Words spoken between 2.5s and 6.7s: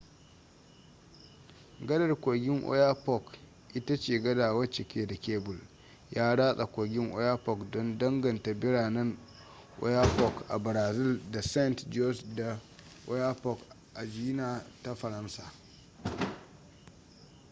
oyapock ita ce gada wacce ke da kebul ya ratsa